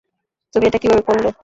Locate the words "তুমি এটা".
0.53-0.79